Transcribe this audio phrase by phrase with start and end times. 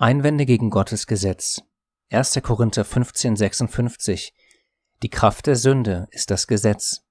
[0.00, 1.62] Einwände gegen Gottes Gesetz.
[2.10, 2.40] 1.
[2.42, 4.32] Korinther 15, 56.
[5.02, 7.02] Die Kraft der Sünde ist das Gesetz.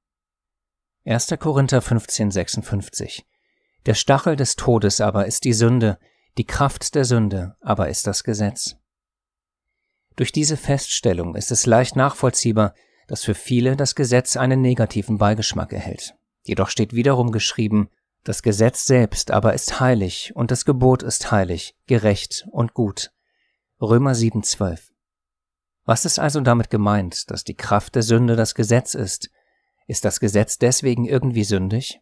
[1.06, 1.36] 1.
[1.40, 3.28] Korinther 15, 56.
[3.86, 6.00] Der Stachel des Todes aber ist die Sünde,
[6.40, 8.76] die Kraft der Sünde aber ist das Gesetz.
[10.16, 12.74] Durch diese Feststellung ist es leicht nachvollziehbar,
[13.08, 16.16] dass für viele das Gesetz einen negativen Beigeschmack erhält.
[16.42, 17.92] Jedoch steht wiederum geschrieben,
[18.24, 23.12] das Gesetz selbst aber ist heilig und das Gebot ist heilig, gerecht und gut.
[23.82, 24.90] Römer 7,12.
[25.86, 29.32] Was ist also damit gemeint, dass die Kraft der Sünde das Gesetz ist?
[29.88, 32.02] Ist das Gesetz deswegen irgendwie sündig?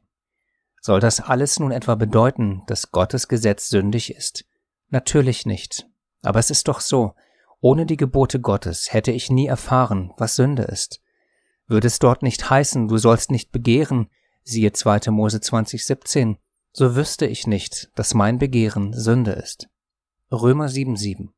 [0.82, 4.46] Soll das alles nun etwa bedeuten, dass Gottes Gesetz sündig ist?
[4.90, 5.88] Natürlich nicht.
[6.22, 7.14] Aber es ist doch so,
[7.60, 11.02] ohne die Gebote Gottes hätte ich nie erfahren, was Sünde ist.
[11.68, 14.10] Würde es dort nicht heißen, du sollst nicht begehren,
[14.48, 15.12] siehe 2.
[15.12, 16.38] Mose 2017,
[16.72, 19.68] so wüsste ich nicht, dass mein Begehren Sünde ist.
[20.32, 21.30] Römer 7,7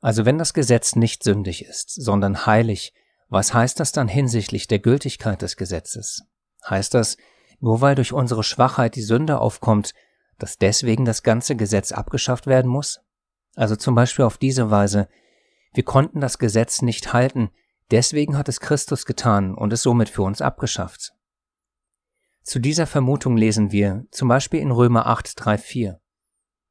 [0.00, 2.94] Also wenn das Gesetz nicht sündig ist, sondern heilig,
[3.28, 6.22] was heißt das dann hinsichtlich der Gültigkeit des Gesetzes?
[6.68, 7.16] Heißt das,
[7.60, 9.92] nur weil durch unsere Schwachheit die Sünde aufkommt,
[10.38, 13.00] dass deswegen das ganze Gesetz abgeschafft werden muss?
[13.56, 15.08] Also zum Beispiel auf diese Weise,
[15.74, 17.50] wir konnten das Gesetz nicht halten,
[17.90, 21.14] deswegen hat es Christus getan und es somit für uns abgeschafft.
[22.44, 26.00] Zu dieser Vermutung lesen wir zum Beispiel in Römer 8, 3, 4.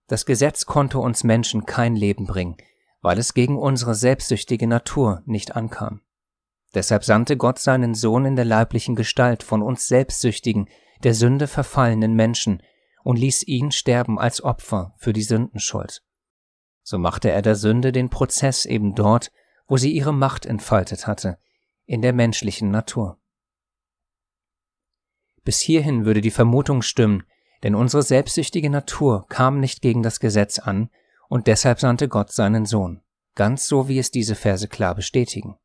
[0.07, 2.57] Das Gesetz konnte uns Menschen kein Leben bringen,
[3.01, 6.01] weil es gegen unsere selbstsüchtige Natur nicht ankam.
[6.75, 10.69] Deshalb sandte Gott seinen Sohn in der leiblichen Gestalt von uns selbstsüchtigen,
[11.03, 12.61] der Sünde verfallenen Menschen
[13.03, 16.03] und ließ ihn sterben als Opfer für die Sündenschuld.
[16.83, 19.31] So machte er der Sünde den Prozess eben dort,
[19.67, 21.39] wo sie ihre Macht entfaltet hatte,
[21.85, 23.19] in der menschlichen Natur.
[25.43, 27.23] Bis hierhin würde die Vermutung stimmen,
[27.63, 30.89] denn unsere selbstsüchtige Natur kam nicht gegen das Gesetz an,
[31.29, 33.01] und deshalb sandte Gott seinen Sohn,
[33.35, 35.57] ganz so wie es diese Verse klar bestätigen.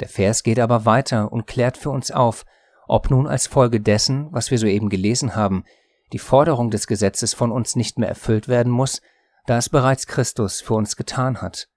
[0.00, 2.44] Der Vers geht aber weiter und klärt für uns auf,
[2.88, 5.64] ob nun als Folge dessen, was wir soeben gelesen haben,
[6.12, 9.00] die Forderung des Gesetzes von uns nicht mehr erfüllt werden muss,
[9.46, 11.68] da es bereits Christus für uns getan hat.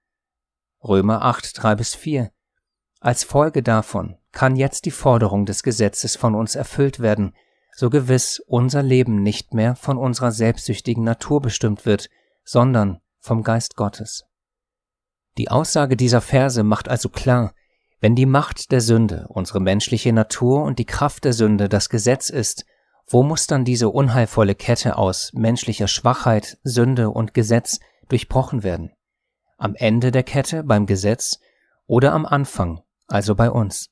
[0.82, 2.30] Römer 8, 3 bis 4.
[3.02, 7.34] Als Folge davon kann jetzt die Forderung des Gesetzes von uns erfüllt werden,
[7.74, 12.10] so gewiss unser Leben nicht mehr von unserer selbstsüchtigen Natur bestimmt wird,
[12.44, 14.24] sondern vom Geist Gottes.
[15.38, 17.54] Die Aussage dieser Verse macht also klar,
[18.00, 22.28] wenn die Macht der Sünde unsere menschliche Natur und die Kraft der Sünde das Gesetz
[22.28, 22.66] ist,
[23.06, 28.92] wo muss dann diese unheilvolle Kette aus menschlicher Schwachheit, Sünde und Gesetz durchbrochen werden?
[29.56, 31.40] Am Ende der Kette beim Gesetz
[31.86, 33.90] oder am Anfang, also bei uns?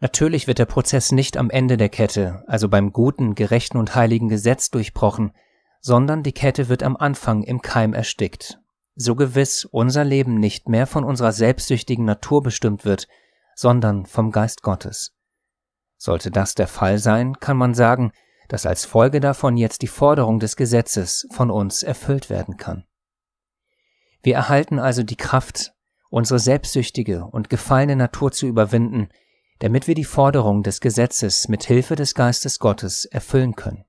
[0.00, 4.28] Natürlich wird der Prozess nicht am Ende der Kette, also beim guten, gerechten und heiligen
[4.28, 5.32] Gesetz durchbrochen,
[5.80, 8.58] sondern die Kette wird am Anfang im Keim erstickt.
[8.94, 13.08] So gewiss unser Leben nicht mehr von unserer selbstsüchtigen Natur bestimmt wird,
[13.54, 15.14] sondern vom Geist Gottes.
[15.96, 18.12] Sollte das der Fall sein, kann man sagen,
[18.48, 22.84] dass als Folge davon jetzt die Forderung des Gesetzes von uns erfüllt werden kann.
[24.22, 25.72] Wir erhalten also die Kraft,
[26.10, 29.08] unsere selbstsüchtige und gefallene Natur zu überwinden,
[29.60, 33.84] damit wir die Forderung des Gesetzes mit Hilfe des Geistes Gottes erfüllen können.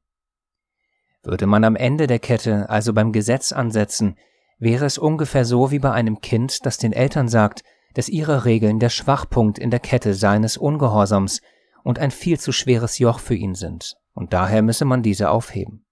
[1.23, 4.17] Würde man am Ende der Kette also beim Gesetz ansetzen,
[4.59, 8.79] wäre es ungefähr so wie bei einem Kind, das den Eltern sagt, dass ihre Regeln
[8.79, 11.41] der Schwachpunkt in der Kette seines Ungehorsams
[11.83, 15.85] und ein viel zu schweres Joch für ihn sind, und daher müsse man diese aufheben.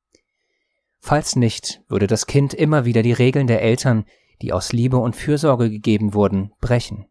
[0.99, 4.05] Falls nicht, würde das Kind immer wieder die Regeln der Eltern,
[4.41, 7.07] die aus Liebe und Fürsorge gegeben wurden, brechen.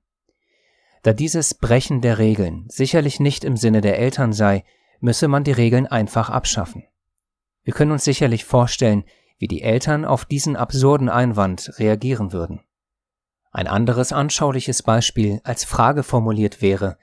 [1.03, 4.65] Da dieses Brechen der Regeln sicherlich nicht im Sinne der Eltern sei,
[5.01, 6.85] müsse man die Regeln einfach abschaffen.
[7.63, 9.05] Wir können uns sicherlich vorstellen,
[9.39, 12.61] wie die Eltern auf diesen absurden Einwand reagieren würden.
[13.53, 16.99] Ein anderes anschauliches Beispiel als Frage formuliert wäre,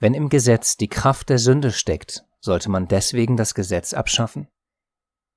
[0.00, 4.48] wenn im Gesetz die Kraft der Sünde steckt, sollte man deswegen das Gesetz abschaffen?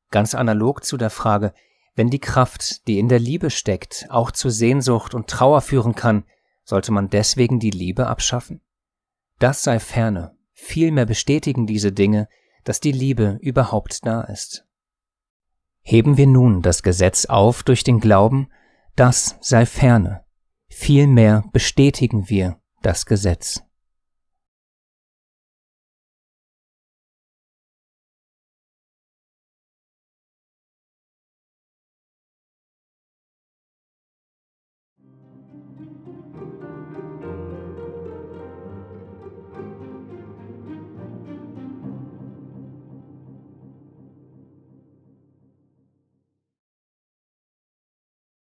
[0.10, 1.54] Ganz analog zu der Frage,
[1.98, 6.26] wenn die Kraft, die in der Liebe steckt, auch zu Sehnsucht und Trauer führen kann,
[6.64, 8.62] sollte man deswegen die Liebe abschaffen?
[9.40, 12.30] Das sei ferne, vielmehr bestätigen diese Dinge,
[12.64, 14.66] dass die Liebe überhaupt da ist.
[15.82, 18.52] Heben wir nun das Gesetz auf durch den Glauben,
[18.96, 20.24] das sei ferne,
[20.68, 23.64] vielmehr bestätigen wir das Gesetz.